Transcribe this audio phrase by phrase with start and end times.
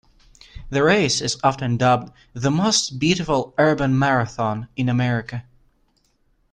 [0.71, 5.43] The race is often dubbed "The Most Beautiful Urban Marathon in America".